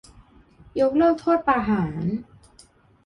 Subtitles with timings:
[0.79, 2.03] ยกเลิกโทษประหาร?